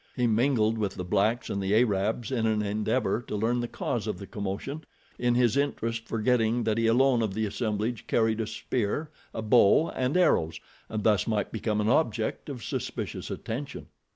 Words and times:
He 0.15 0.25
mingled 0.25 0.79
with 0.79 0.95
the 0.95 1.03
blacks 1.03 1.47
and 1.47 1.61
the 1.61 1.75
Arabs 1.75 2.31
in 2.31 2.47
an 2.47 2.63
endeavor 2.63 3.21
to 3.27 3.35
learn 3.35 3.59
the 3.59 3.67
cause 3.67 4.07
of 4.07 4.17
the 4.17 4.25
commotion, 4.25 4.83
in 5.19 5.35
his 5.35 5.55
interest 5.55 6.07
forgetting 6.07 6.63
that 6.63 6.79
he 6.79 6.87
alone 6.87 7.21
of 7.21 7.35
the 7.35 7.45
assemblage 7.45 8.07
carried 8.07 8.41
a 8.41 8.47
spear, 8.47 9.11
a 9.31 9.43
bow 9.43 9.91
and 9.91 10.17
arrows, 10.17 10.59
and 10.89 11.03
thus 11.03 11.27
might 11.27 11.51
become 11.51 11.79
an 11.79 11.89
object 11.89 12.49
of 12.49 12.63
suspicious 12.63 13.29
attention. 13.29 13.89